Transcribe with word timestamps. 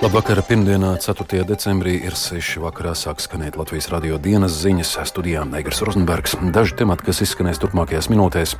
Labvakar, 0.00 0.38
pirmdienā, 0.48 0.94
4. 0.96 1.42
decembrī 1.44 1.98
ir 2.00 2.14
6. 2.16 2.54
vakarā 2.64 2.94
sāk 2.96 3.18
skanēt 3.20 3.58
Latvijas 3.60 3.90
radio 3.92 4.16
dienas 4.16 4.54
ziņas 4.62 4.94
studijā 5.04 5.42
Negras 5.44 5.82
Rozenbergs. 5.84 6.38
Daži 6.54 6.72
temati, 6.78 7.04
kas 7.04 7.18
izskanēs 7.26 7.60
turpmākajās 7.60 8.08
minūtēs. 8.08 8.54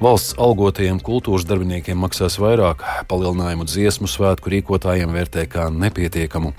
Valsts 0.00 0.38
algotajiem 0.40 1.02
kultūras 1.04 1.44
darbiniekiem 1.44 2.00
maksās 2.00 2.38
vairāk, 2.40 2.86
palielinājumu 3.10 3.66
dziesmu 3.68 4.08
svētku 4.08 4.48
rīkotājiem 4.54 5.12
vērtē 5.12 5.44
kā 5.52 5.66
nepietiekamu. 5.68 6.54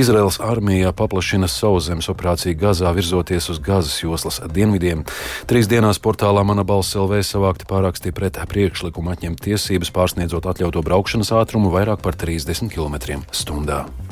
Izraels 0.00 0.40
armija 0.40 0.94
paplašina 0.96 1.44
sauszemes 1.52 2.08
operāciju 2.08 2.56
Gazā, 2.56 2.88
virzoties 2.96 3.50
uz 3.52 3.60
Gazas 3.60 4.00
joslas 4.00 4.40
dienvidiem. 4.48 5.04
Trīs 5.44 5.68
dienās 5.68 6.00
portālā 6.00 6.40
Mana 6.40 6.64
balss 6.64 6.96
LV 6.96 7.20
savākti 7.20 7.68
pāraksti 7.68 8.16
pret 8.16 8.40
priekšlikumu 8.48 9.12
atņemt 9.12 9.44
tiesības 9.44 9.92
pārsniedzot 9.92 10.48
atļautu 10.54 10.86
braukšanas 10.88 11.36
ātrumu 11.36 11.68
vairāk 11.76 12.00
par 12.00 12.16
30 12.16 12.72
km/h 12.72 13.73
vārdā. 13.74 14.04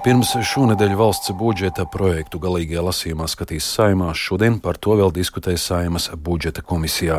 Pirms 0.00 0.30
šonadēļ 0.48 0.94
valsts 0.96 1.28
budžeta 1.36 1.84
projektu 1.84 2.38
galīgajā 2.40 2.80
lasījumā 2.86 3.26
skatīs 3.28 3.66
saimā, 3.68 4.14
šodien 4.16 4.54
par 4.64 4.78
to 4.80 4.94
vēl 4.96 5.10
diskutēs 5.12 5.66
saimas 5.68 6.06
budžeta 6.16 6.64
komisijā. 6.64 7.18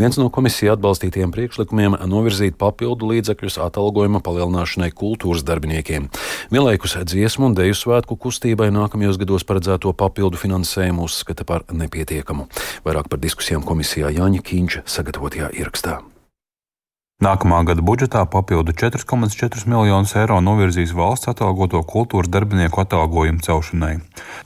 Viens 0.00 0.16
no 0.16 0.30
komisijā 0.32 0.72
atbalstītiem 0.72 1.28
priekšlikumiem- 1.34 1.98
novirzīt 2.14 2.56
papildu 2.56 3.10
līdzekļus 3.12 3.60
atalgojuma 3.66 4.22
palielināšanai 4.24 4.88
kultūras 4.96 5.44
darbiniekiem. 5.44 6.08
Vienlaikus 6.50 6.96
dziesmu 7.04 7.46
un 7.46 7.54
deju 7.54 7.76
svētku 7.76 8.16
kustībai 8.16 8.72
nākamajos 8.72 9.18
gados 9.18 9.44
paredzēto 9.44 9.92
papildu 9.92 10.40
finansējumu 10.40 11.04
uzskata 11.04 11.44
par 11.44 11.64
nepietiekamu. 11.68 12.48
Vairāk 12.82 13.08
par 13.10 13.18
diskusijām 13.18 13.62
komisijā 13.62 14.08
Jāņa 14.08 14.40
Kīņša 14.40 14.82
sagatavotajā 14.86 15.52
ierakstā. 15.52 16.11
Nākamā 17.22 17.60
gada 17.62 17.84
budžetā 17.86 18.24
papildu 18.26 18.72
4,4 18.74 19.68
miljonus 19.70 20.16
eiro 20.18 20.40
novirzīs 20.42 20.90
valsts 20.90 21.28
atalgoto 21.30 21.78
kultūras 21.86 22.26
darbinieku 22.34 22.80
atalgojumu 22.82 23.44
celšanai. 23.46 23.92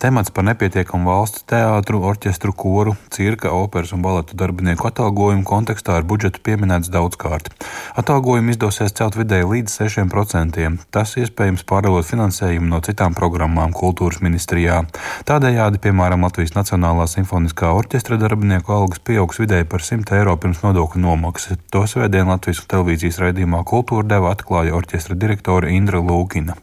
Temats 0.03 0.29
par 0.29 0.45
nepietiekamu 0.45 1.09
valsts 1.09 1.47
teātru, 1.49 2.03
orķestru, 2.05 2.53
koru, 2.53 2.93
cirka, 3.15 3.55
operas 3.57 3.95
un 3.97 4.03
baletu 4.05 4.37
darbinieku 4.37 4.91
atalgojumu 4.91 5.47
kontekstā 5.49 5.97
ir 6.03 6.05
budžetu 6.11 6.43
pieminēts 6.45 6.91
daudzkārt. 6.93 7.49
Atalgojumu 7.97 8.53
izdosies 8.53 8.93
celt 8.99 9.17
vidēji 9.17 9.49
līdz 9.55 9.79
6%. 9.87 10.69
Tas 10.93 11.17
iespējams 11.17 11.65
pārdalot 11.65 12.05
finansējumu 12.05 12.69
no 12.75 12.83
citām 12.85 13.17
programmām 13.17 13.73
kultūras 13.73 14.21
ministrijā. 14.21 14.83
Tādējādi, 15.25 15.81
piemēram, 15.81 16.29
Latvijas 16.29 16.53
Nacionālā 16.59 17.09
simfoniskā 17.09 17.73
orķestra 17.79 18.21
darbinieku 18.21 18.77
algas 18.77 19.01
pieaugs 19.01 19.41
vidēji 19.41 19.71
par 19.73 19.89
100 19.89 20.21
eiro 20.21 20.37
pirms 20.37 20.61
nodokļu 20.67 21.07
nomaksas. 21.09 21.65
To 21.73 21.87
svētdien 21.89 22.29
Latvijas 22.29 22.66
televīzijas 22.71 23.21
raidījumā 23.23 23.63
Kultūra 23.67 24.07
deva 24.11 24.33
atklāja 24.35 24.75
orķestra 24.77 25.17
direktore 25.19 25.73
Indra 25.75 26.01
Lūkina. 26.03 26.57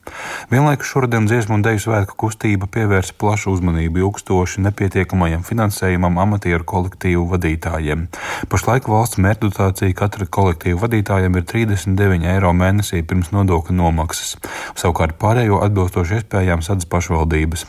Vienlaikus 0.52 0.92
šodien 0.92 1.28
dziesmu 1.30 1.58
un 1.58 1.66
deju 1.66 1.82
svētku 1.86 2.18
kustība 2.26 2.68
pievērsa 2.72 3.16
plašu 3.20 3.54
uzmanību 3.56 4.04
ilgstoši 4.04 4.64
nepietiekamajam 4.68 5.46
finansējumam 5.48 6.20
amatieru 6.24 6.66
kolektīvu 6.68 7.26
vadītājiem. 7.34 8.08
Pašlaik 8.52 8.90
valsts 8.92 9.22
mērķdotācija 9.24 9.98
katra 9.98 10.28
kolektīva 10.28 10.86
vadītājiem 10.86 11.40
ir 11.40 11.48
39 11.54 12.30
eiro 12.34 12.54
mēnesī 12.58 13.04
pirms 13.08 13.32
nodokļu 13.36 13.78
nomaksas. 13.80 14.36
Savukārt 14.80 15.18
pārējo 15.22 15.62
atbilstoši 15.66 16.20
iespējām 16.20 16.64
sadz 16.66 16.88
pašvaldības. 16.92 17.66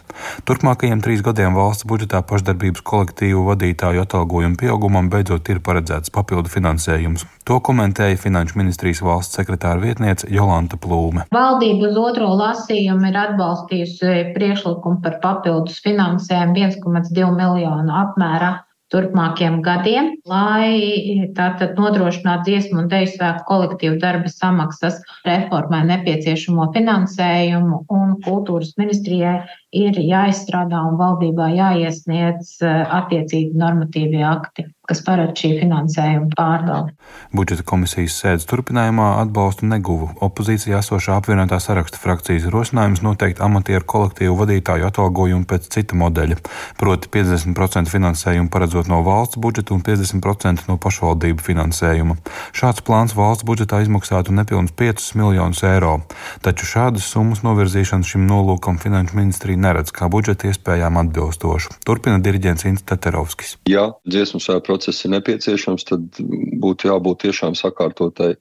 Turpmākajiem 0.48 1.02
trīs 1.04 1.22
gadiem 1.24 1.56
valsts 1.56 1.86
budžetā 1.88 2.22
pašdarbības 2.26 2.84
kolektīvu 2.86 3.46
vadītāju 3.50 4.04
atalgojumu 4.04 4.60
pieaugumam 4.60 5.10
beidzot 5.12 5.48
ir 5.52 5.62
paredzēts 5.64 6.12
papildu 6.14 6.52
finansējums. 6.52 7.26
To 7.44 7.58
komentēja 7.60 8.13
Finanšu 8.20 8.58
ministrijas 8.60 9.02
valsts 9.04 9.38
sekretāra 9.38 9.82
vietniece 9.82 10.28
Jolanta 10.32 10.78
Plūme. 10.80 11.26
Valdība 11.34 11.90
uz 11.90 11.98
otro 12.00 12.30
lasījumu 12.38 13.10
ir 13.10 13.18
atbalstījusi 13.24 14.30
priekšlikumu 14.36 15.02
par 15.04 15.18
papildus 15.24 15.80
finansējumu 15.84 16.56
1,2 16.60 17.32
miljonu 17.38 17.98
apmērā 18.04 18.54
turpmākiem 18.94 19.58
gadiem, 19.64 20.10
lai 20.28 21.30
tātad 21.36 21.74
nodrošinātu 21.78 22.46
dziesmu 22.48 22.82
un 22.84 22.90
deju 22.92 23.10
svētku 23.14 23.46
kolektīvu 23.48 23.98
darba 24.02 24.30
samaksas 24.30 25.00
reformai 25.26 25.82
nepieciešamo 25.88 26.68
finansējumu, 26.76 27.80
un 27.98 28.14
kultūras 28.26 28.74
ministrijai 28.80 29.36
ir 29.74 29.98
jāizstrādā 29.98 30.84
un 30.90 31.00
valdībā 31.00 31.50
jāiesniedz 31.56 32.56
attiecīgi 33.00 33.58
normatīvi 33.64 34.22
akti 34.30 34.68
kas 34.88 35.00
paredz 35.04 35.40
šī 35.40 35.50
finansējuma 35.62 36.30
pārdali. 36.36 36.92
Budžeta 37.34 37.64
komisijas 37.66 38.18
sēdes 38.20 38.44
turpinājumā 38.50 39.06
atbalstu 39.22 39.66
neguva 39.68 40.10
opozīcijā 40.24 40.82
esošā 40.82 41.16
apvienotā 41.20 41.58
saraksta 41.62 42.00
frakcijas 42.02 42.46
rosinājums 42.52 43.00
noteikt 43.04 43.40
amatieru 43.44 43.86
kolektīvu 43.88 44.36
vadītāju 44.42 44.88
atalgojumu 44.90 45.48
pēc 45.48 45.70
cita 45.72 45.96
modeļa, 45.98 46.36
proti 46.80 47.10
50% 47.16 47.92
finansējumu 47.92 48.52
paredzot 48.52 48.90
no 48.92 49.00
valsts 49.06 49.40
budžeta 49.40 49.74
un 49.76 49.80
50% 49.86 50.68
no 50.68 50.76
pašvaldību 50.84 51.46
finansējuma. 51.48 52.18
Šāds 52.52 52.84
plāns 52.84 53.16
valsts 53.16 53.48
budžetā 53.48 53.80
izmaksātu 53.86 54.36
nepilnus 54.36 54.76
5 54.76 55.10
miljonus 55.20 55.64
eiro, 55.64 55.96
taču 56.44 56.68
šādas 56.68 57.08
summas 57.08 57.40
novirzīšanu 57.46 58.04
šim 58.04 58.28
nolūkam 58.28 58.76
finanšu 58.82 59.16
ministrija 59.16 59.64
neredz 59.64 59.94
kā 59.96 60.10
budžeta 60.12 60.52
iespējām 60.52 61.00
atbilstošu. 61.06 61.78
Turpina 61.88 62.20
diriģents 62.20 62.68
Inns 62.68 62.84
Teterovskis. 62.84 63.56
Jā, 63.70 63.88
dziesmu 64.08 64.42
sēpra 64.44 64.73
process 64.74 65.04
ir 65.06 65.14
nepieciešams, 65.14 65.86
tad 65.86 66.20
būtu 66.62 66.90
jābūt 66.90 67.22
tiešām 67.28 67.54
sakārtotai 67.58 68.34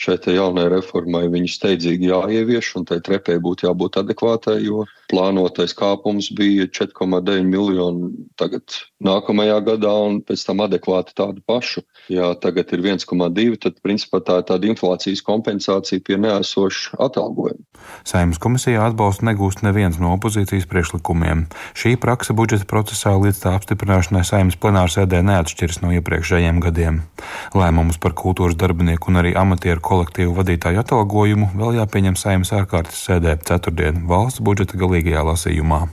šai 0.00 0.16
jaunai 0.34 0.66
reformai. 0.72 1.26
Viņa 1.32 1.52
steidzīgi 1.52 2.10
jāievieš, 2.10 2.72
un 2.80 2.88
tai 2.88 3.00
trepē 3.04 3.36
būtu 3.42 3.68
jābūt 3.68 4.00
adekvātai, 4.00 4.58
jo 4.64 4.86
plānotais 5.12 5.76
kāpums 5.76 6.32
bija 6.34 6.66
4,9 6.66 7.44
miljoni 7.44 8.10
tagad 8.40 8.80
nākamajā 9.06 9.58
gadā, 9.66 9.92
un 10.08 10.20
pēc 10.24 10.44
tam 10.46 10.62
adekvāti 10.64 11.14
tādu 11.16 11.42
pašu. 11.46 11.84
Ja 12.12 12.32
tagad 12.36 12.72
ir 12.76 12.82
1,2, 12.84 13.56
tad 13.62 13.78
principā 13.84 14.20
tā 14.24 14.40
ir 14.40 14.48
tāda 14.48 14.68
inflācijas 14.68 15.22
kompensācija 15.24 16.02
pie 16.04 16.18
neesoša 16.20 16.98
atalgojuma. 17.06 17.64
Saimnes 18.04 18.40
komisijā 18.40 18.82
atbalstu 18.88 19.26
negūst 19.28 19.64
neviens 19.64 19.98
no 20.00 20.12
opozīcijas 20.16 20.68
priekšlikumiem. 20.70 21.46
Šī 21.76 21.94
praksa 22.00 22.36
budžeta 22.36 22.68
procesā 22.68 23.14
līdz 23.20 23.42
tā 23.44 23.54
apstiprināšanai 23.58 24.24
saimnes 24.26 24.60
plenārsēdē 24.60 25.22
neatšķiras 25.24 25.80
no 25.84 25.92
iepriekšējiem 25.96 26.60
gadiem. 26.64 27.02
Lēmumus 27.56 28.00
par 28.02 28.16
kultūras 28.18 28.58
darbinieku 28.60 29.12
un 29.12 29.20
arī 29.22 29.34
amatieru 29.38 29.84
kolektīvu 29.84 30.36
vadītāju 30.38 30.84
atalgojumu 30.84 31.52
vēl 31.56 31.80
jāpieņem 31.80 32.20
saimnes 32.20 32.54
ārkārtas 32.56 33.04
sēdē 33.08 33.38
ceturtdien 33.44 34.06
valsts 34.10 34.44
budžeta 34.44 34.80
galīgajā 34.80 35.28
lasījumā. 35.32 35.84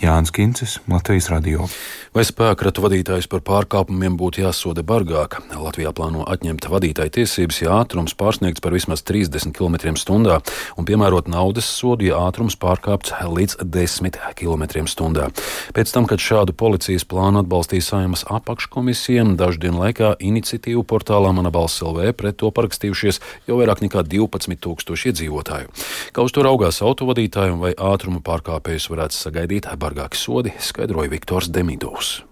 Jānis 0.00 0.32
Kincis, 0.32 0.78
Latvijas 0.88 1.28
Radio. 1.28 1.68
Vai 2.18 2.24
spēkratu 2.26 2.82
vadītājs 2.82 3.28
par 3.30 3.44
pārkāpumiem 3.46 4.16
būtu 4.18 4.40
jāsoda 4.42 4.82
bargāk? 4.82 5.36
Latvijā 5.54 5.92
plāno 5.94 6.24
atņemt 6.26 6.64
vadītāju 6.66 7.12
tiesības, 7.14 7.60
ja 7.62 7.76
ātrums 7.76 8.16
pārsniegts 8.18 8.58
par 8.64 8.74
vismaz 8.74 9.04
30 9.06 9.54
km/h 9.54 10.40
un 10.74 10.88
piemērot 10.88 11.30
naudas 11.30 11.68
sodu, 11.70 12.08
ja 12.08 12.18
ātrums 12.26 12.56
pārkāpts 12.58 13.12
līdz 13.22 13.60
10 13.62 14.18
km/h. 14.34 15.28
Pēc 15.76 15.92
tam, 15.94 16.08
kad 16.10 16.18
šādu 16.18 16.56
policijas 16.58 17.06
plānu 17.06 17.44
atbalstīja 17.44 17.86
saimas 17.86 18.26
apakškomisija, 18.26 19.22
dažu 19.38 19.62
dienu 19.68 19.84
laikā 19.84 20.16
iniciatīvu 20.18 20.82
portālā 20.90 21.30
Mana 21.30 21.54
balss 21.54 21.84
LV 21.86 22.16
pret 22.18 22.40
to 22.42 22.50
parakstījušies 22.50 23.22
jau 23.46 23.60
vairāk 23.62 23.84
nekā 23.86 24.02
12 24.02 24.58
tūkstoši 24.66 25.12
iedzīvotāju. 25.12 25.70
Kā 26.10 26.26
uz 26.26 26.34
to 26.34 26.42
raugās 26.42 26.82
autovadītāji 26.82 27.54
un 27.54 27.62
vai 27.62 27.76
ātruma 27.78 28.18
pārkāpējus 28.26 28.90
varētu 28.90 29.20
sagaidīt 29.22 29.70
bargāki 29.78 30.18
sodi, 30.18 30.58
skaidroja 30.58 31.14
Viktors 31.14 31.54
Demidovs. 31.54 32.07
Adios. 32.08 32.24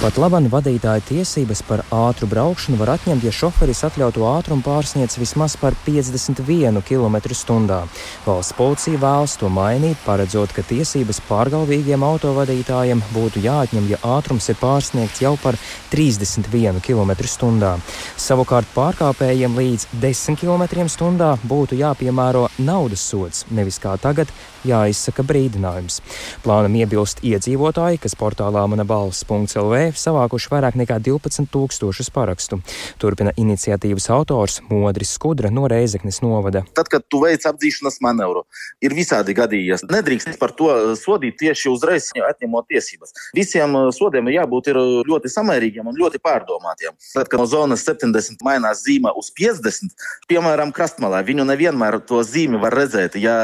Pat 0.00 0.16
labam 0.16 0.46
vadītāja 0.48 1.02
tiesības 1.04 1.60
par 1.68 1.82
ātru 1.92 2.24
braukšanu 2.30 2.78
var 2.80 2.94
atņemt, 2.94 3.20
ja 3.26 3.32
šoferis 3.36 3.82
atļautu 3.84 4.22
ātrumu 4.24 4.64
pārsniedz 4.64 5.18
vismaz 5.20 5.58
par 5.60 5.74
51 5.84 6.80
km/h. 6.88 7.76
Valsts 8.24 8.56
policija 8.56 8.96
vēlas 9.02 9.34
to 9.36 9.50
mainīt, 9.52 10.00
paredzot, 10.06 10.54
ka 10.56 10.64
tiesības 10.64 11.20
pārgalvīgiem 11.28 12.00
autovadītājiem 12.00 13.02
būtu 13.12 13.42
jāatņem, 13.44 13.90
ja 13.92 13.98
ātrums 14.16 14.48
ir 14.48 14.56
pārsniegts 14.62 15.20
jau 15.20 15.34
par 15.42 15.60
31 15.92 16.80
km/h. 16.80 17.74
Savukārt 18.16 18.72
pārkāpējiem 18.72 19.60
līdz 19.60 19.90
10 20.00 20.40
km/h 20.40 21.34
būtu 21.44 21.76
jāpiemēro 21.76 22.46
naudas 22.56 23.04
sods, 23.04 23.44
nevis 23.52 23.76
kā 23.76 23.98
tagad 24.00 24.32
jāizsaka 24.64 25.28
brīdinājums. 25.28 26.00
Plānam 26.40 26.80
iebilst 26.80 27.20
iedzīvotāji, 27.20 28.00
kas 28.00 28.16
portālā 28.16 28.64
mana 28.64 28.88
balss.lv 28.88 29.89
savākuši 29.98 30.50
vairāk 30.52 30.76
nekā 30.78 30.98
12 31.02 31.48
tūkstošus 31.50 32.10
parakstu. 32.14 32.60
Turpina 33.00 33.32
iniciatīvas 33.40 34.10
autors 34.14 34.60
Modris 34.70 35.14
Skudra 35.16 35.50
no 35.50 35.66
Reizeknes 35.70 36.20
novada. 36.22 36.62
Tad, 36.76 36.90
kad 36.92 37.06
tu 37.08 37.22
veic 37.24 37.46
apdzīšanas 37.48 38.00
manevru, 38.04 38.44
ir 38.84 38.94
visādi 38.96 39.34
gadījies. 39.36 39.86
Nedrīkst 39.90 40.38
par 40.40 40.54
to 40.56 40.70
sodīt 40.98 41.38
tieši 41.40 41.70
uzreiz 41.72 42.10
atņemot 42.14 42.68
tiesības. 42.70 43.14
Visiem 43.36 43.76
sodiem 43.96 44.28
ir 44.30 44.40
jābūt 44.40 44.70
ir 44.72 44.80
ļoti 45.08 45.32
samērīgiem 45.32 45.88
un 45.90 45.98
ļoti 45.98 46.20
pārdomātiem. 46.22 46.94
Tad, 47.14 47.30
kad 47.30 47.40
no 47.40 47.46
zonas 47.50 47.84
70 47.86 48.44
mainās 48.46 48.84
zīme 48.84 49.12
uz 49.16 49.30
50, 49.36 49.94
piemēram, 50.30 50.74
krastmalā, 50.76 51.22
viņu 51.26 51.46
nevienmēr 51.48 52.00
to 52.06 52.22
zīmi 52.26 52.60
var 52.60 52.76
redzēt. 52.76 53.16
Ja 53.20 53.36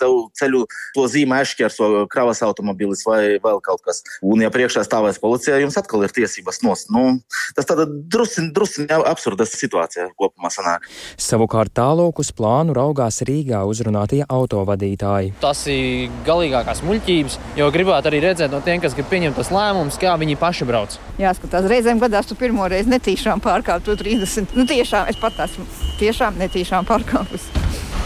tev 0.00 0.28
ceļu 0.38 0.64
to 0.96 1.06
zīmi 1.10 1.38
aizšķērso 1.38 2.06
kravas 2.12 2.42
automobilis 2.46 3.04
vai 3.08 3.38
vēl 3.42 3.62
kaut 3.64 3.82
kas. 3.86 4.02
Un, 4.22 4.42
ja 4.44 4.52
priekšā 4.54 4.84
stāvēs 4.86 5.20
policija, 5.22 5.60
jums 5.62 5.78
atkal 5.80 5.87
ir 6.04 6.12
tiesības 6.14 6.60
nost. 6.64 6.90
Nu, 6.94 7.18
tas 7.56 7.68
tāda 7.68 7.86
drusciņa, 7.88 8.52
drusciņa 8.56 9.00
absurda 9.08 9.46
situācija 9.48 10.10
kopumā 10.18 10.50
sanāk. 10.52 10.86
Savukārt 11.20 11.74
tālāk 11.78 12.20
uz 12.22 12.30
plānu 12.36 12.76
raugās 12.76 13.22
Rīgā 13.26 13.64
uzrunātie 13.68 14.22
autovadītāji. 14.28 15.34
Tas 15.42 15.64
ir 15.72 16.12
galīgākās 16.28 16.84
muļķības, 16.86 17.38
jo 17.60 17.70
gribētu 17.74 18.12
arī 18.12 18.22
redzēt 18.28 18.52
no 18.52 18.62
tiem, 18.64 18.82
kas 18.84 18.96
grib 18.98 19.10
pieņemt 19.12 19.38
tos 19.38 19.52
lēmumus, 19.54 19.98
kā 20.00 20.14
viņi 20.20 20.38
paši 20.40 20.68
brauc. 20.68 20.98
Jāskatās, 21.20 21.68
reizēm 21.70 22.02
gadās 22.02 22.28
tu 22.28 22.38
pirmo 22.38 22.68
reizi 22.70 22.92
netīšām 22.92 23.42
pārkāpt 23.44 23.88
30. 23.88 24.56
Nu, 24.58 24.68
tiešām 24.68 25.08
es 25.10 25.18
pat 25.20 25.40
esmu 25.48 25.66
tiešām 25.98 26.38
netīšām 26.44 26.86
pārkāpus. 26.88 27.48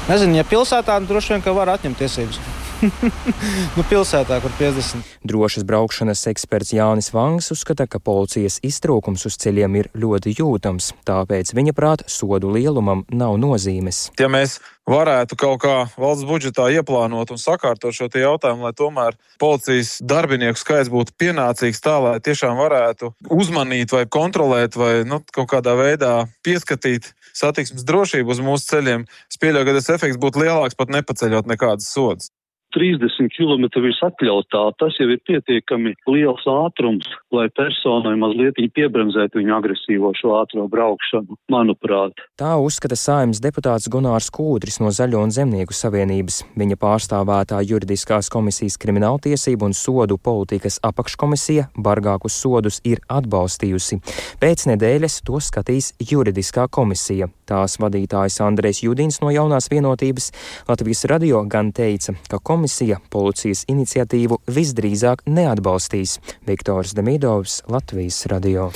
Nezinu, 0.08 0.40
ja 0.40 0.48
pilsētā 0.48 0.98
droši 1.06 1.36
vien 1.36 1.56
var 1.56 1.76
atņemt 1.76 2.00
tiesības. 2.02 2.61
nu, 3.76 3.84
pilsētā, 3.86 4.38
kur 4.42 4.52
50. 4.58 5.06
Drošas 5.28 5.66
braukšanas 5.68 6.24
eksperts 6.32 6.74
Jānis 6.74 7.12
Vangs 7.14 7.52
uzskata, 7.54 7.86
ka 7.90 8.00
policijas 8.02 8.58
iztrūkums 8.66 9.26
uz 9.28 9.38
ceļiem 9.42 9.78
ir 9.78 9.90
ļoti 9.98 10.34
jūtams, 10.38 10.92
tāpēc 11.08 11.54
viņa 11.54 11.74
prāt 11.76 12.04
sodu 12.10 12.50
lielumam 12.52 13.04
nav 13.12 13.38
nozīmes. 13.40 14.08
Ja 14.20 14.30
mēs 14.32 14.58
varētu 14.88 15.38
kaut 15.38 15.62
kā 15.62 15.76
valsts 15.94 16.26
budžetā 16.26 16.66
ieplānot 16.74 17.30
un 17.30 17.38
sakārtot 17.38 17.94
šo 17.94 18.08
jautājumu, 18.10 18.66
lai 18.66 18.74
tomēr 18.74 19.18
policijas 19.40 19.96
darbinieku 20.02 20.58
skaits 20.58 20.90
būtu 20.92 21.14
pienācīgs 21.22 21.82
tā, 21.84 21.98
lai 22.02 22.18
tiešām 22.24 22.58
varētu 22.58 23.12
uzmanīt 23.30 23.94
vai 23.94 24.04
kontrolēt 24.10 24.76
vai 24.76 24.94
nu, 25.06 25.22
kaut 25.34 25.52
kādā 25.54 25.76
veidā 25.78 26.14
pieskatīt 26.42 27.12
satiksmes 27.32 27.86
drošību 27.88 28.34
uz 28.34 28.42
mūsu 28.44 28.74
ceļiem. 28.74 29.06
Es 29.30 29.40
pieļauju, 29.40 29.68
ka 29.68 29.78
tas 29.78 29.90
efekts 29.94 30.20
būtu 30.20 30.42
lielāks 30.42 30.78
pat 30.78 30.92
nepaceļot 30.92 31.48
nekādas 31.48 31.88
sodas. 31.94 32.32
30 32.74 33.30
km 33.36 33.68
virs 33.84 34.00
atļautā, 34.06 34.64
tas 34.80 34.96
jau 35.00 35.08
ir 35.12 35.20
pietiekami 35.28 35.94
liels 36.10 36.44
ātrums, 36.48 37.06
lai 37.34 37.48
personai 37.56 38.14
mazliet 38.20 38.58
piebremzētu 38.74 39.40
viņu 39.40 39.54
agresīvo 39.56 40.12
šo 40.16 40.36
ātro 40.40 40.66
braukšanu, 40.72 41.36
manuprāt. 41.52 42.16
Tā 42.40 42.54
uzskata 42.60 42.96
saimnes 42.98 43.42
deputāts 43.42 43.90
Gunārs 43.92 44.30
Kūdris 44.32 44.80
no 44.82 44.92
Zaļo 44.94 45.22
un 45.26 45.34
Zemnieku 45.34 45.76
savienības. 45.76 46.42
Viņa 46.58 46.78
pārstāvētā 46.80 47.60
juridiskās 47.68 48.30
komisijas 48.32 48.78
krimināltiesību 48.82 49.68
un 49.68 49.76
sodu 49.76 50.18
politikas 50.18 50.80
apakškomisija 50.86 51.68
bargākus 51.76 52.38
sodus 52.42 52.80
ir 52.88 53.02
atbalstījusi. 53.12 54.00
Pēc 54.42 54.66
nedēļas 54.72 55.20
to 55.26 55.40
skatīs 55.42 55.92
juridiskā 56.00 56.68
komisija. 56.72 57.28
Tās 57.48 57.76
vadītājs 57.82 58.40
Andrēs 58.44 58.82
Judins 58.86 59.20
no 59.20 59.32
jaunās 59.34 59.68
vienotības 59.72 60.30
Latvijas 60.70 61.04
radio 61.10 61.42
gan 61.44 61.72
teica, 61.76 62.14
ka 62.30 62.38
komisija 62.40 62.61
komisija 62.62 63.00
policijas 63.10 63.64
iniciatīvu 63.66 64.36
visdrīzāk 64.46 65.24
neatbalstīs. 65.26 66.20
Viktors 66.46 66.92
Demidovs, 66.94 67.56
Latvijas 67.66 68.20
radio. 68.30 68.68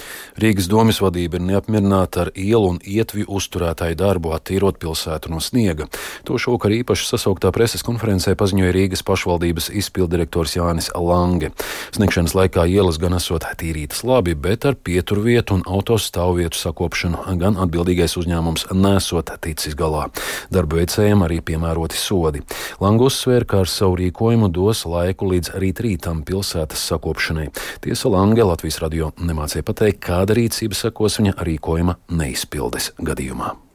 Rīgas 0.43 0.67
domas 0.67 0.99
vadība 0.99 1.39
ir 1.39 1.45
neapmierināta 1.47 2.25
ar 2.25 2.31
ielu 2.35 2.73
un 2.73 2.81
ietvi 2.83 3.23
uzturētāju 3.31 3.95
darbu 4.01 4.33
attīrot 4.35 4.81
pilsētu 4.83 5.31
no 5.31 5.39
sniega. 5.39 5.87
To 6.27 6.35
šovakar 6.35 6.75
īpaši 6.81 7.07
sasauktā 7.13 7.53
preses 7.55 7.87
konferencē 7.87 8.35
paziņoja 8.35 8.73
Rīgas 8.75 9.05
pašvaldības 9.07 9.71
izpildirektors 9.79 10.57
Jānis 10.59 10.91
Lange. 10.99 11.53
Sniegšanas 11.95 12.35
laikā 12.35 12.67
ielas 12.67 12.99
gan 12.99 13.15
esot 13.21 13.47
tīrītas 13.63 14.03
labi, 14.03 14.35
bet 14.35 14.67
ar 14.67 14.75
pieturvietu 14.75 15.61
un 15.61 15.63
autostāvvietu 15.63 16.59
sakopšanu 16.59 17.39
gan 17.39 17.63
atbildīgais 17.63 18.19
uzņēmums 18.19 18.67
nesot 18.75 19.31
ticis 19.47 19.79
galā. 19.79 20.09
Darba 20.51 20.83
veicējiem 20.83 21.23
arī 21.29 21.39
piemēroti 21.53 22.03
sodi. 22.03 22.43
Lange 22.83 23.07
uzsvēra, 23.07 23.47
ka 23.47 23.63
ar 23.63 23.71
savu 23.77 23.99
rīkojumu 24.01 24.49
dos 24.53 24.85
laiku 24.89 25.31
līdz 25.33 25.55
rīt 25.61 25.83
rītam 25.85 26.25
pilsētas 26.27 26.87
sakopšanai. 26.93 27.51
Tiesa 27.85 28.13
Lange 28.13 28.47
Latvijas 28.47 28.81
radio 28.85 29.13
nemācīja 29.21 29.67
pateikt, 29.67 30.03
kāda 30.09 30.39
rīcība 30.39 30.79
sekos 30.79 31.21
viņa 31.21 31.37
rīkojuma 31.47 32.01
neizpildes 32.17 32.93
gadījumā. 33.03 33.66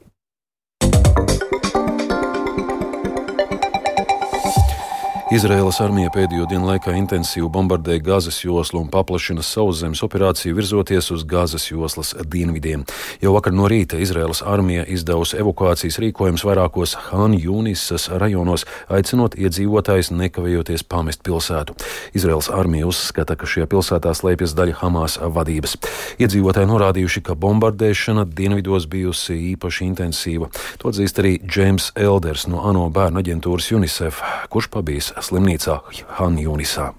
Izraēlas 5.32 5.78
armija 5.80 6.10
pēdējo 6.12 6.44
dienu 6.44 6.66
laikā 6.68 6.92
intensīvi 6.92 7.46
bombardē 7.48 7.94
Gazas 8.04 8.42
joslu 8.42 8.82
un 8.82 8.90
paplašina 8.92 9.40
sauszemes 9.40 10.02
operāciju 10.04 10.58
virzoties 10.58 11.06
uz 11.14 11.22
Gazas 11.24 11.64
joslas 11.70 12.10
dienvidiem. 12.34 12.82
Jau 13.22 13.32
vakar 13.32 13.54
no 13.56 13.64
rīta 13.70 13.96
Izraēlas 13.96 14.42
armija 14.44 14.84
izdevusi 14.92 15.38
evakuācijas 15.40 15.96
rīkojumus 16.04 16.44
vairākos 16.44 16.92
Han 17.06 17.32
Jūnisas 17.32 18.10
rajonos, 18.20 18.66
aicinot 18.92 19.38
iedzīvotājus 19.40 20.10
nekavējoties 20.12 20.84
pamest 20.84 21.24
pilsētu. 21.24 21.78
Izraēlas 22.12 22.50
armija 22.52 22.90
uzskata, 22.92 23.32
ka 23.32 23.48
šajā 23.48 23.70
pilsētā 23.72 24.12
slēpjas 24.12 24.52
daļa 24.58 24.76
Hamas 24.82 25.16
vadības. 25.16 25.78
Iedzīvotāji 26.20 26.68
norādījuši, 26.74 27.24
ka 27.24 27.38
bombardēšana 27.40 28.26
dienvidos 28.28 28.84
bijusi 28.84 29.38
īpaši 29.54 29.88
intensīva. 29.88 30.52
To 30.84 30.92
atzīst 30.92 31.24
arī 31.24 31.38
Džeims 31.40 31.94
Elders 31.96 32.44
no 32.52 32.66
ANO 32.68 32.84
bērnu 32.92 33.24
aģentūras 33.24 33.72
UNICEF, 33.80 34.20
kurš 34.52 34.68
pabijis 34.76 35.12
slimnīcā 35.22 35.78
Han 36.18 36.38
Jūnisā. 36.42 36.92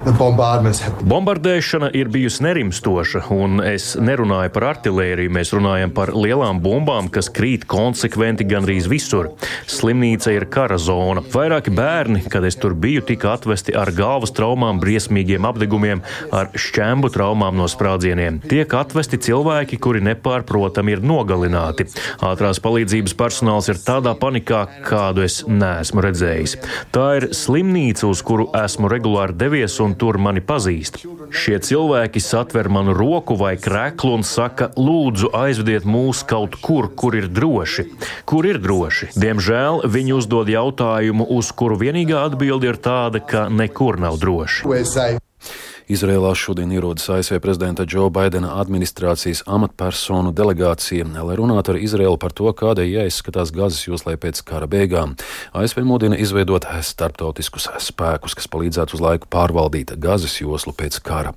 Bombardēšana 0.00 1.90
ir 1.92 2.08
bijusi 2.08 2.40
nerimstoša, 2.46 3.20
un 3.36 3.60
es 3.60 3.90
nerunāju 4.00 4.48
par 4.54 4.64
artēriju. 4.70 5.28
Mēs 5.36 5.50
runājam 5.52 5.90
par 5.92 6.14
lielām 6.16 6.62
bumbām, 6.64 7.10
kas 7.12 7.28
krīt 7.28 7.66
konsekventi 7.68 8.46
gandrīz 8.48 8.88
visur. 8.88 9.28
Slimnīca 9.68 10.32
ir 10.32 10.46
kara 10.48 10.78
zona. 10.80 11.20
Vairāki 11.20 11.74
bērni, 11.76 12.22
kad 12.32 12.46
es 12.48 12.56
tur 12.56 12.72
biju, 12.80 13.02
tika 13.10 13.34
atvesti 13.34 13.74
ar 13.76 13.92
galvas 13.92 14.32
traumām, 14.32 14.80
briesmīgiem 14.80 15.44
apdegumiem, 15.44 16.00
ar 16.32 16.48
šķembu 16.56 17.12
traumām 17.12 17.60
no 17.60 17.68
sprādzieniem. 17.68 18.40
Tiek 18.48 18.72
atvesti 18.72 19.20
cilvēki, 19.28 19.76
kuri 19.84 20.00
nepārprotami 20.08 20.96
ir 20.96 21.04
nogalināti. 21.04 21.90
Ātrās 22.24 22.62
palīdzības 22.64 23.18
personāls 23.20 23.68
ir 23.68 23.76
tādā 23.84 24.16
panikā, 24.16 24.64
kādu 24.88 25.28
es 25.28 25.42
neesmu 25.44 26.08
redzējis. 26.08 26.56
Tā 26.96 27.06
ir 27.20 27.30
slimnīca, 27.36 28.08
uz 28.08 28.24
kuru 28.24 28.48
esmu 28.64 28.88
regulāri 28.88 29.36
devies 29.36 29.76
un 29.90 29.96
tur 29.98 30.18
mani 30.22 30.42
pazīst. 30.44 31.00
Šie 31.34 31.58
cilvēki 31.66 32.22
satver 32.22 32.70
manu 32.72 32.94
roku 32.96 33.36
vai 33.40 33.56
kreklu 33.60 34.14
un 34.18 34.26
saka, 34.26 34.70
lūdzu, 34.78 35.32
aizvediet 35.36 35.86
mūs 35.88 36.22
kaut 36.28 36.58
kur, 36.62 36.90
kur 36.94 37.16
ir 37.18 37.30
droši. 37.30 37.88
Kur 38.28 38.48
ir 38.48 38.60
droši? 38.62 39.10
Diemžēl 39.18 39.84
viņi 39.90 40.16
uzdod 40.18 40.52
jautājumu, 40.52 41.26
uz 41.38 41.50
kuru 41.56 41.80
vienīgā 41.80 42.22
atbilde 42.30 42.70
ir 42.70 42.80
tāda, 42.80 43.22
ka 43.22 43.48
nekur 43.50 44.00
nav 44.00 44.20
droši. 44.22 44.68
Izrēlā 45.90 46.30
šodien 46.38 46.70
ierodas 46.70 47.08
ASV 47.10 47.40
prezidenta 47.42 47.82
Džo 47.82 48.04
Baidena 48.14 48.52
administrācijas 48.60 49.40
amatpersonu 49.50 50.30
delegācija, 50.30 51.08
lai 51.26 51.34
runātu 51.34 51.72
ar 51.72 51.80
Izrēlu 51.82 52.14
par 52.22 52.30
to, 52.30 52.46
kādai 52.54 52.86
jāizskatās 52.92 53.50
Gazas 53.50 53.82
joslai 53.88 54.14
pēc 54.14 54.44
kara 54.46 54.70
beigām. 54.70 55.16
ASV 55.50 55.82
modina 55.82 56.14
izveidot 56.14 56.68
starptautiskus 56.86 57.66
spēkus, 57.82 58.38
kas 58.38 58.46
palīdzētu 58.52 59.00
uz 59.00 59.02
laiku 59.02 59.26
pārvaldīt 59.34 59.96
Gazas 59.98 60.38
joslu 60.38 60.76
pēc 60.78 61.02
kara. 61.02 61.34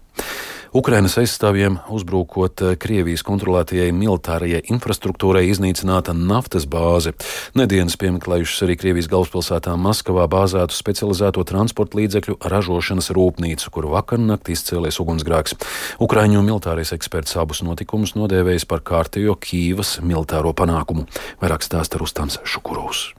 Ukrainas 0.74 1.20
aizstāvjiem 1.22 1.76
uzbrukot 1.94 2.64
eh, 2.66 2.72
Krievijas 2.82 3.22
kontrolētajai 3.28 3.92
militārajai 3.94 4.64
infrastruktūrai 4.74 5.44
iznīcināta 5.52 6.16
naftas 6.18 6.66
bāze. 6.66 7.14
Nedienas 7.54 7.94
piemeklējušas 8.02 8.66
arī 8.66 8.80
Krievijas 8.82 9.12
galvaspilsētā 9.14 9.78
Maskavā 9.78 10.26
bāzētu 10.34 10.74
specializēto 10.74 11.46
transporta 11.46 12.02
līdzekļu 12.02 12.40
ražošanas 12.42 13.14
rūpnīcu, 13.14 13.70
kur 13.70 13.92
vakar 13.94 14.22
naktī 14.26 14.58
izcēlies 14.58 14.98
ugunsgrēks. 15.04 15.60
Ukraiņu 16.02 16.42
militārais 16.42 16.96
eksperts 16.98 17.38
abus 17.38 17.62
notikumus 17.62 18.18
nodēvējis 18.18 18.66
par 18.66 18.82
kārtējo 18.82 19.38
Kīvas 19.38 20.00
militāro 20.02 20.58
panākumu. 20.58 21.06
Vairāk 21.44 21.70
stāsta 21.70 22.02
Rustams 22.02 22.42
Šukurovs. 22.42 23.12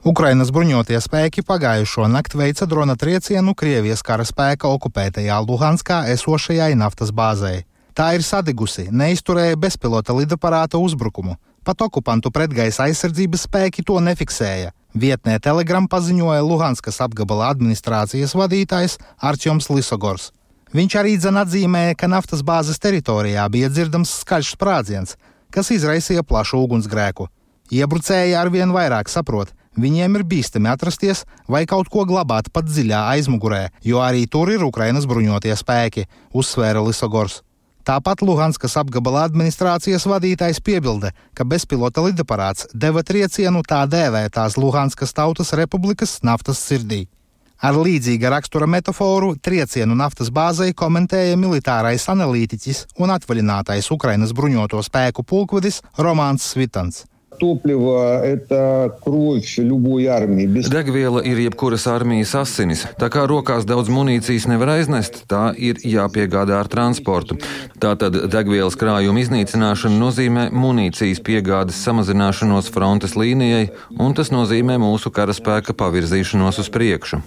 Ukrainas 0.00 0.48
bruņotie 0.48 0.96
spēki 0.96 1.42
pagājušo 1.44 2.06
nakti 2.08 2.38
veica 2.40 2.64
drona 2.64 2.94
triecienu 2.96 3.52
Krievijas 3.52 4.00
kara 4.00 4.24
spēka 4.24 4.70
okupētajā 4.72 5.36
Luhanskā 5.44 6.06
esošajai 6.14 6.72
naftas 6.72 7.12
bāzei. 7.12 7.66
Tā 7.92 8.14
ir 8.16 8.24
sadegusi, 8.24 8.86
neizturēja 8.88 9.58
bezpilota 9.60 10.16
lidaparāta 10.16 10.80
uzbrukumu. 10.80 11.36
Pat 11.60 11.84
okupantu 11.84 12.32
pretgaisa 12.32 12.86
aizsardzības 12.86 13.44
spēki 13.44 13.84
to 13.84 13.98
nefiksēja. 14.00 14.72
Vietnē 14.96 15.36
Telegram 15.36 15.84
paziņoja 15.84 16.48
Luhanskas 16.48 17.02
apgabala 17.04 17.50
administrācijas 17.52 18.32
vadītājs 18.32 18.96
Arčuns 19.20 19.68
Lisogors. 19.68 20.30
Viņš 20.72 20.96
arī 20.96 21.16
dzen 21.20 21.44
atzīmēja, 21.44 22.00
ka 22.00 22.08
naftas 22.08 22.40
bāzes 22.40 22.80
teritorijā 22.80 23.44
bija 23.52 23.68
dzirdams 23.68 24.16
skaļš 24.24 24.56
sprādziens, 24.56 25.16
kas 25.52 25.74
izraisīja 25.76 26.24
plašu 26.24 26.64
ugunsgrēku. 26.64 27.28
Iebrucēji 27.70 28.32
arvien 28.38 28.72
vairāk 28.72 29.12
saprot, 29.12 29.52
viņiem 29.78 30.16
ir 30.18 30.24
bīstami 30.26 30.70
atrasties 30.70 31.24
vai 31.48 31.66
kaut 31.66 31.90
ko 31.92 32.06
glabāt 32.08 32.50
pat 32.52 32.66
dziļā 32.66 33.04
aizmugurē, 33.14 33.68
jo 33.84 34.00
arī 34.02 34.26
tur 34.26 34.50
ir 34.50 34.64
Ukrainas 34.66 35.06
bruņotie 35.10 35.54
spēki, 35.56 36.06
uzsvēra 36.34 36.82
Lisogors. 36.84 37.42
Tāpat 37.86 38.20
Luhanskas 38.22 38.76
apgabala 38.76 39.24
administrācijas 39.26 40.04
vadītājs 40.06 40.60
piebilda, 40.60 41.14
ka 41.34 41.46
bezpilota 41.48 42.04
lidaparāts 42.04 42.68
deva 42.74 43.02
triecienu 43.02 43.62
tā 43.66 43.86
dēvētās 43.88 44.58
Luhanskas 44.60 45.16
Tautas 45.16 45.54
Republikas 45.56 46.18
naftas 46.22 46.60
sirdī. 46.60 47.06
Ar 47.60 47.76
līdzīga 47.76 48.30
rakstura 48.32 48.68
metaforu 48.68 49.34
triecienu 49.36 49.96
naftas 49.96 50.30
bāzei 50.32 50.72
komentēja 50.76 51.36
militārais 51.36 52.06
analītiķis 52.08 52.86
un 53.00 53.12
atvaļinātais 53.16 53.90
Ukrainas 53.92 54.32
bruņoto 54.36 54.80
spēku 54.84 55.24
pulkvedis 55.28 55.82
Romāns 55.98 56.46
Svitans 56.52 57.04
topливо – 57.39 58.23
это 58.23 58.97
кровь 59.03 59.57
любой 59.57 60.05
армии. 60.07 60.45
Без... 60.45 60.69
Degviela 60.69 61.19
ir 61.19 61.37
jebkuras 61.37 61.87
armijas 61.87 62.35
asinis. 62.35 62.85
Tā 62.99 63.09
kā 63.11 63.25
rokās 63.27 63.65
daudz 63.67 63.89
munīcijas 63.91 64.47
nevar 64.49 64.75
aiznest, 64.77 65.23
tā 65.29 65.53
ir 65.57 65.79
jāpiegādā 65.83 66.59
ar 66.59 66.69
transportu. 66.71 67.37
Tātad 67.79 68.15
degvielas 68.31 68.77
krājuma 68.79 69.21
iznīcināšana 69.21 69.99
nozīmē 69.99 70.47
munīcijas 70.55 71.21
piegādes 71.25 71.79
samazināšanos 71.85 72.71
frontes 72.73 73.15
līnijai, 73.19 73.69
un 73.99 74.15
tas 74.15 74.31
nozīmē 74.33 74.79
mūsu 74.81 75.11
karaspēka 75.11 75.75
pavirzīšanos 75.77 76.61
uz 76.63 76.71
priekšu. 76.71 77.21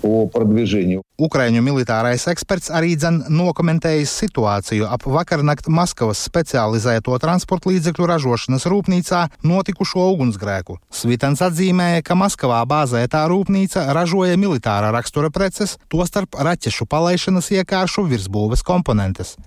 Ukraiņu 1.19 1.63
militārais 1.67 2.29
eksperts 2.31 2.71
arī 2.71 2.95
dzen 2.97 3.25
nokomentējis 3.29 4.13
situāciju 4.23 4.87
ap 4.87 5.07
vakarnakt 5.07 5.69
Maskavas 5.69 6.21
specializēto 6.23 7.17
transporta 7.19 7.73
līdzekļu 7.73 8.07
ražošanas 8.13 8.69
rūpnīcā 8.71 9.25
notikušo 9.43 9.99
šo 10.04 10.12
ugunsgrēku. 10.14 10.78
Svitens 10.94 11.42
atzīmēja, 11.44 12.04
ka 12.04 12.18
Maskavā 12.20 12.62
bāzētā 12.68 13.24
rūpnīca 13.32 13.88
ražoja 13.96 14.36
militārā 14.40 14.92
rakstura 14.94 15.32
preces, 15.34 15.78
tostarp 15.92 16.36
raķešu 16.36 16.88
palaišanas 16.90 17.52
iekāršu 17.56 18.06
virsbūves 18.12 18.64
komponentes. 18.68 19.38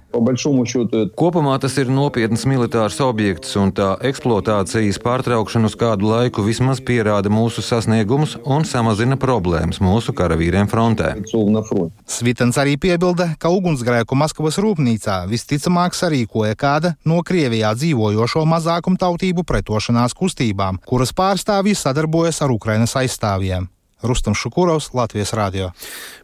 Kopumā 1.17 1.59
tas 1.61 1.75
ir 1.77 1.91
nopietns 1.93 2.47
militārs 2.49 2.97
objekts, 3.05 3.53
un 3.61 3.73
tā 3.77 3.91
eksploatācijas 4.09 4.99
pārtraukšana 5.05 5.69
uz 5.69 5.77
kādu 5.77 6.09
laiku 6.09 6.45
vismaz 6.47 6.81
pierāda 6.81 7.29
mūsu 7.33 7.61
sasniegumus 7.65 8.39
un 8.41 8.65
samazina 8.65 9.19
problēmas 9.21 9.83
mūsu 9.85 10.15
karavīriem 10.17 10.71
frontē. 10.73 11.13
Svitens 12.09 12.57
arī 12.63 12.79
piebilda, 12.81 13.35
ka 13.37 13.53
ugunsgrēku 13.53 14.17
Maskavas 14.17 14.57
rūpnīcā 14.63 15.19
visticamāk 15.29 15.97
sarīkoja 15.99 16.57
kāda 16.57 16.95
no 17.05 17.21
Krievijā 17.27 17.75
dzīvojošo 17.77 18.47
mazākumtautību 18.49 19.45
pretošanās 19.45 20.17
kustībām, 20.37 20.79
kuras 20.87 21.13
pārstāvji 21.13 21.75
sadarbojas 21.75 22.43
ar 22.43 22.51
Ukrainas 22.51 22.95
aizstāvjiem. 22.97 23.69
Rustam 24.03 24.35
Šukurovs, 24.35 24.91
Latvijas 24.93 25.33
Rādio. 25.33 25.71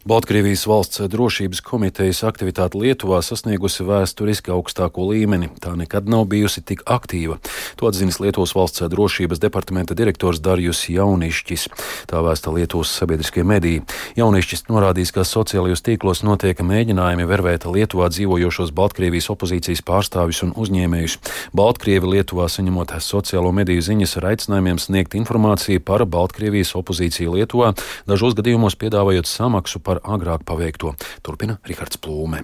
Baltkrievijas 0.05 0.67
valsts 0.69 0.99
drošības 1.09 1.61
komitejas 1.65 2.19
aktivitāte 2.27 2.77
Lietuvā 2.77 3.17
sasniegusi 3.25 3.81
vēsturiski 3.87 4.51
augstāko 4.53 5.07
līmeni. 5.09 5.49
Tā 5.57 5.73
nekad 5.79 6.05
nav 6.05 6.27
bijusi 6.29 6.61
tik 6.61 6.83
aktīva. 6.85 7.39
To 7.81 7.89
atzīst 7.89 8.21
Lietuvas 8.21 8.53
valsts 8.53 8.85
drošības 8.93 9.41
departamenta 9.41 9.97
direktors 9.97 10.37
Darjus 10.37 10.83
Jaunišķis. 10.85 11.65
Tā 12.11 12.21
vēsta 12.21 12.53
Lietuvas 12.53 12.91
sabiedriskie 12.93 13.41
mediji. 13.41 13.81
Jaunišķis 14.21 14.67
norādījis, 14.69 15.13
ka 15.17 15.25
sociālajos 15.25 15.81
tīklos 15.81 16.21
notiek 16.21 16.61
mēģinājumi 16.61 17.25
vervēt 17.25 17.65
Lietuvā 17.65 18.11
dzīvojošos 18.13 18.69
Baltkrievijas 18.69 19.31
opozīcijas 19.33 19.81
pārstāvjus 19.81 20.43
un 20.45 20.53
uzņēmējus. 20.61 21.17
Baltkrievi 21.57 22.19
Lietuvā 22.19 22.51
saņemot 22.53 22.93
sociālo 23.01 23.49
mediju 23.49 23.81
ziņas 23.81 24.17
ar 24.21 24.29
aicinājumiem 24.35 24.77
sniegt 24.77 25.17
informāciju 25.17 25.81
par 25.81 26.05
Baltkrievijas 26.05 26.75
opozīciju 26.77 27.39
Lietuvā, 27.39 27.62
dažos 28.09 28.35
gadījumos 28.39 28.77
piedāvājot 28.79 29.29
samaksu 29.29 29.83
par 29.83 30.03
agrāk 30.03 30.45
paveikto. 30.47 30.95
Turpina 31.23 31.59
Rihards 31.67 32.01
Plūme. 32.01 32.43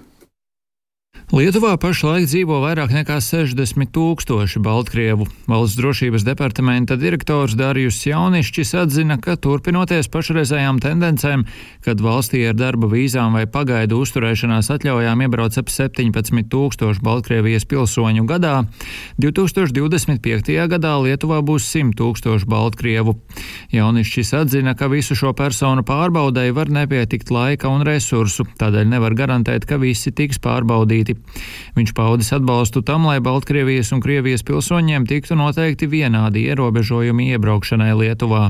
Lietuvā 1.29 1.75
pašlaik 1.77 2.23
dzīvo 2.25 2.55
vairāk 2.63 2.89
nekā 2.89 3.19
60 3.21 3.91
tūkstoši 3.93 4.61
Baltkrievu. 4.65 5.27
Valsts 5.51 5.77
drošības 5.77 6.23
departamenta 6.25 6.95
direktors 6.97 7.53
Dārijus 7.53 7.99
Jaunišķis 8.07 8.71
atzina, 8.81 9.19
ka 9.21 9.35
turpinoties 9.38 10.09
pašreizējām 10.09 10.79
tendencēm, 10.81 11.43
kad 11.85 12.01
valstī 12.01 12.41
ar 12.49 12.57
darba 12.57 12.89
vīzām 12.89 13.38
vai 13.38 13.43
pagaidu 13.45 13.99
uzturēšanās 14.01 14.71
atļaujām 14.73 15.21
iebrauc 15.27 15.59
ap 15.61 15.69
17 15.69 16.49
tūkstoši 16.49 17.05
Baltkrievijas 17.05 17.67
pilsoņu 17.69 18.25
gadā, 18.25 18.63
2025. 19.21 20.57
gadā 20.73 20.95
Lietuvā 21.03 21.43
būs 21.45 21.69
100 21.69 21.93
tūkstoši 22.01 22.49
Baltkrievu. 22.49 23.19
Jaunišķis 23.75 24.33
atzina, 24.41 24.73
ka 24.73 24.89
visu 24.89 25.13
šo 25.13 25.35
personu 25.38 25.85
pārbaudai 25.85 26.49
var 26.57 26.73
nepietikt 26.73 27.29
laika 27.29 27.69
un 27.69 27.85
resursu, 27.85 28.49
tādēļ 28.57 28.91
nevar 28.97 29.13
garantēt, 29.13 29.69
ka 29.69 29.77
visi 29.77 30.09
tiks 30.09 30.41
pārbaudīti. 30.41 31.08
Viņš 31.77 31.93
paudis 31.97 32.33
atbalstu 32.35 32.83
tam, 32.85 33.07
lai 33.09 33.19
Baltkrievijas 33.23 33.93
un 33.95 34.03
Krievijas 34.03 34.45
pilsoņiem 34.47 35.07
tiktu 35.09 35.37
noteikti 35.39 35.89
vienādi 35.89 36.47
ierobežojumi 36.49 37.31
iebraukšanai 37.35 37.93
Lietuvā. 38.03 38.49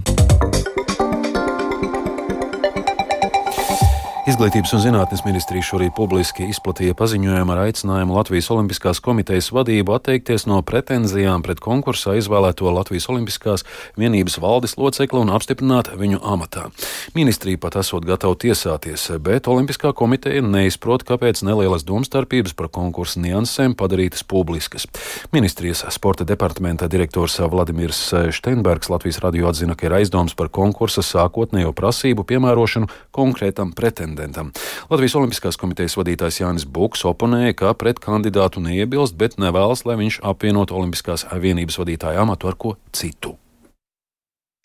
Izglītības 4.29 4.75
un 4.75 4.81
zinātnes 4.83 5.23
ministrija 5.25 5.65
šorīt 5.65 5.95
publiski 5.97 6.45
izplatīja 6.51 6.93
paziņojumu 6.93 7.49
ar 7.49 7.63
aicinājumu 7.63 8.13
Latvijas 8.13 8.49
Olimpiskās 8.53 8.99
komitejas 9.01 9.47
vadību 9.55 9.95
atteikties 9.95 10.43
no 10.45 10.59
pretenzijām 10.61 11.41
pret 11.41 11.57
konkursā 11.65 12.13
izvēlēto 12.19 12.69
Latvijas 12.69 13.07
Olimpiskās 13.09 13.63
vienības 13.97 14.37
valdes 14.43 14.75
locekli 14.77 15.23
un 15.23 15.31
apstiprināt 15.33 15.89
viņu 15.97 16.19
amatā. 16.21 16.67
Ministrija 17.15 17.57
pat 17.63 17.79
esot 17.81 18.05
gatava 18.05 18.37
tiesāties, 18.37 19.07
bet 19.25 19.49
Olimpiskā 19.49 19.95
komiteja 19.97 20.45
neizprot, 20.45 21.07
kāpēc 21.09 21.41
nelielas 21.47 21.87
domstarpības 21.89 22.53
par 22.53 22.69
konkursu 22.69 23.23
niansēm 23.25 23.73
padarītas 23.79 24.21
publiskas. 24.29 24.85
Ministrijas 25.33 25.87
sporta 25.95 26.27
departamenta 26.27 26.91
direktors 26.91 27.39
Vladimirs 27.39 28.03
Steinbergs 28.37 28.93
Latvijas 28.93 29.23
radio 29.25 29.49
atzina, 29.49 29.73
ka 29.73 29.89
ir 29.89 29.97
aizdoms 30.03 30.37
par 30.37 30.53
konkursa 30.53 31.01
sākotnējo 31.01 31.73
prasību 31.73 32.29
piemērošanu 32.29 32.93
konkrētam 33.09 33.73
pretendentam 33.73 34.18
pretendentam. 34.19 34.51
Latvijas 34.89 35.15
Olimpiskās 35.15 35.57
komitejas 35.57 35.95
vadītājs 35.97 36.41
Jānis 36.41 36.65
Buks 36.67 37.05
oponēja, 37.07 37.55
ka 37.55 37.73
pret 37.73 37.99
kandidātu 38.03 38.59
neiebilst, 38.59 39.15
bet 39.15 39.37
nevēlas, 39.39 39.85
lai 39.85 39.95
viņš 39.99 40.19
apvienotu 40.23 40.75
Olimpiskās 40.75 41.25
vienības 41.31 41.79
vadītāju 41.79 42.19
amatu 42.19 42.49
ar 42.49 42.57
ko 42.59 42.75
citu. 42.91 43.37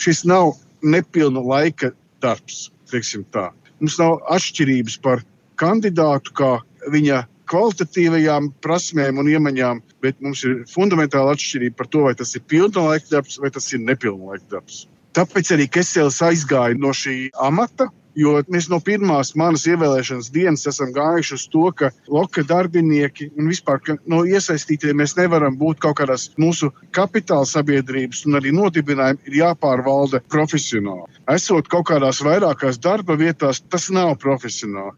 Šis 0.02 0.25
nav 0.26 0.56
nepilna 0.82 1.40
laika 1.40 1.92
darbs, 2.20 2.70
teiksim 2.90 3.25
tā. 3.30 3.52
Mums 3.80 3.99
nav 3.99 4.18
atšķirības 4.34 4.99
par 5.02 5.23
kandidātu, 5.61 6.34
kā 6.34 6.50
viņa 6.90 7.25
kvalitatīvajām 7.50 8.50
prasmēm 8.64 9.20
un 9.20 9.28
iemaņām, 9.30 9.82
bet 10.02 10.18
mums 10.25 10.42
ir 10.44 10.64
fundamentāla 10.70 11.37
atšķirība 11.37 11.78
par 11.78 11.90
to, 11.92 12.02
vai 12.08 12.14
tas 12.18 12.34
ir 12.34 12.42
pilna 12.49 12.88
laika 12.88 13.06
darbs 13.12 13.38
vai 13.38 13.52
tas 13.54 13.70
ir 13.73 13.84
nepilna 13.84 14.32
laika 14.32 14.56
darbs. 14.56 14.87
Tāpēc 15.14 15.52
arī 15.54 15.68
Kesels 15.70 16.18
aizgāja 16.25 16.75
no 16.75 16.90
šī 16.90 17.28
amata, 17.38 17.87
Jo 18.14 18.37
mēs 18.50 18.68
no 18.71 18.78
pirmās 18.85 19.35
manas 19.38 19.66
ievēlēšanas 19.66 20.30
dienas 20.35 20.66
esam 20.71 20.92
gājuši 20.94 21.35
uz 21.35 21.47
to, 21.50 21.64
ka 21.75 21.90
loka 22.09 22.44
darbinieki 22.47 23.30
un 23.38 23.50
vispār 23.50 23.80
no 24.11 24.23
iesaistītie 24.25 24.94
mēs 24.94 25.16
nevaram 25.18 25.59
būt 25.59 25.83
kaut 25.83 25.99
kādās 26.02 26.28
mūsu 26.40 26.71
kapitāla 26.94 27.47
sabiedrības 27.49 28.25
un 28.28 28.38
arī 28.40 28.54
nodibinājumi 28.54 29.30
ir 29.30 29.40
jāpārvalda 29.42 30.23
profesionāli. 30.30 31.11
Esot 31.35 31.68
kaut 31.73 31.88
kādās 31.90 32.23
vairākās 32.25 32.78
darba 32.78 33.18
vietās, 33.18 33.62
tas 33.68 33.90
nav 33.90 34.14
profesionāli. 34.23 34.94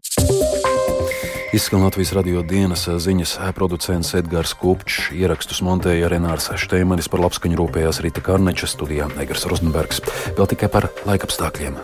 Izskan 1.55 1.81
Latvijas 1.81 2.11
radio 2.13 2.41
dienas 2.43 2.83
ziņas 2.85 3.37
producents 3.55 4.11
Edgars 4.19 4.51
Kupčs, 4.59 5.07
ierakstus 5.15 5.63
montēja 5.65 6.11
Renārs 6.11 6.51
Šteimanis 6.59 7.07
par 7.09 7.23
labskaņu 7.23 7.57
rūpējās 7.61 8.01
Rīta 8.03 8.21
Karneča 8.21 8.67
studijā 8.69 9.07
Egars 9.23 9.47
Rozenbergs. 9.47 10.03
Vēl 10.37 10.51
tikai 10.53 10.69
par 10.69 10.91
laikapstākļiem. 11.07 11.79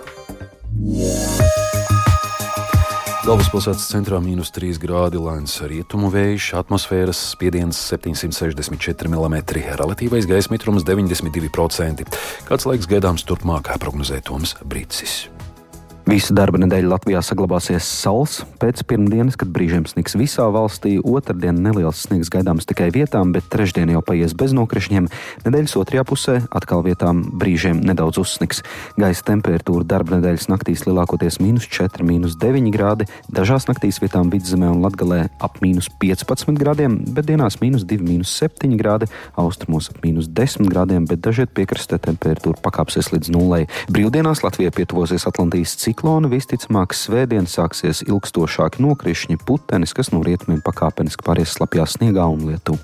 Galvaspilsētas 3.23 3.85
centrā- 3.87 4.17
mīnus 4.25 4.51
3 4.51 4.75
grādi, 4.83 5.15
lēns 5.15 5.55
rietumu 5.63 6.09
vējš, 6.11 6.49
atmosfēras 6.59 7.21
spiediens 7.31 7.79
764 7.79 9.07
mm, 9.07 9.37
relatīvais 9.79 10.27
gaisa 10.27 10.51
mitrums 10.51 10.83
92%. 10.83 12.03
Kāds 12.49 12.67
laiks 12.67 12.85
gaidāms 12.91 13.23
turpmāk, 13.23 13.71
prognozē 13.79 14.19
Toms 14.21 14.57
Brīsis. 14.67 15.32
Visu 16.03 16.33
darba 16.35 16.59
nedēļu 16.59 16.89
Latvijā 16.91 17.21
saglabāsies 17.23 17.85
sauls. 17.87 18.41
Pēc 18.59 18.81
pirmdienas, 18.89 19.37
kad 19.39 19.47
brīžiem 19.55 19.85
sniks 19.87 20.17
visā 20.19 20.43
valstī, 20.51 20.97
otrdien 20.99 21.61
neliels 21.63 22.01
sniegs 22.03 22.27
gaidāms 22.33 22.67
tikai 22.67 22.89
vietām, 22.91 23.31
bet 23.31 23.47
trešdien 23.47 23.87
jau 23.93 24.01
paies 24.03 24.35
bez 24.35 24.51
nokrišņiem. 24.53 25.07
Nedēļas 25.45 25.75
otrajā 25.79 26.03
pusē 26.03 26.35
atkal 26.51 26.83
vietām 26.83 27.21
brīžiem 27.39 27.79
nedaudz 27.87 28.19
uzsniks. 28.19 28.59
Gaisa 28.99 29.23
temperatūra 29.29 29.87
darba 29.87 30.17
nedēļas 30.17 30.49
naktīs 30.51 30.83
lielākoties 30.83 31.39
mīnus 31.39 31.69
4, 31.71 32.03
mīnus 32.03 32.35
9 32.41 32.67
grādi, 32.75 33.07
dažās 33.31 33.69
naktīs 33.71 34.01
vietām 34.03 34.27
vidzemē 34.33 34.73
un 34.75 34.83
latgalē 34.83 35.21
ap 35.39 35.61
mīnus 35.63 35.87
15 36.03 36.59
grādiem, 36.59 36.99
bet 37.15 37.31
dienās 37.31 37.61
mīnus 37.63 37.87
2, 37.87 38.03
mīnus 38.03 38.35
7 38.43 38.75
grādi, 38.75 39.07
austrumos 39.39 39.87
ap 39.95 40.03
mīnus 40.03 40.27
10 40.27 40.67
grādiem, 40.67 41.07
bet 41.07 41.23
dažiet 41.23 41.55
piekrastē 41.55 42.01
temperatūra 42.11 42.59
pakāpsies 42.67 43.13
līdz 43.15 43.31
nulei. 43.31 43.63
Brīvdienās 43.87 44.43
Latvijā 44.43 44.75
pietuvosies 44.75 45.29
Atlantijas 45.31 45.79
ciklā 45.79 45.92
ciklona 45.93 46.29
visticamāk 46.31 46.95
svētdien 46.97 47.45
sāksies 47.49 48.01
ilgstošāki 48.07 48.81
nokrišņi 48.81 49.37
putenis, 49.45 49.93
kas 49.93 50.09
no 50.15 50.23
rietumiem 50.25 50.63
pakāpeniski 50.65 51.25
pāries 51.27 51.53
slapjā 51.53 51.85
sniegā 51.85 52.25
un 52.33 52.49
lietū. 52.49 52.79